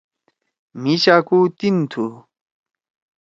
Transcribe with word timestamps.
مھی 0.81 0.93
چاکُو 1.03 1.39
تیِن 1.57 1.75
تُھو۔ 1.91 2.05